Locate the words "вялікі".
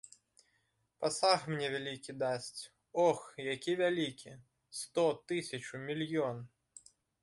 1.75-2.15